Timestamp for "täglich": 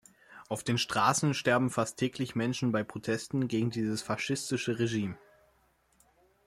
1.99-2.33